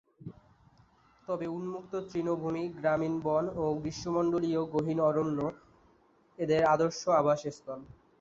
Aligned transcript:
তবে 1.27 1.45
উন্মুক্ত 1.49 1.93
তৃণভূমি, 2.09 2.63
গ্রামীণ 2.77 3.13
বন 3.23 3.45
ও 3.55 3.65
গ্রীষ্মমণ্ডলীয় 3.81 4.61
গহীন 4.73 4.99
অরণ্য 5.09 5.39
এদের 6.39 6.61
আদর্শ 6.73 7.01
আবাসস্থল। 7.21 7.79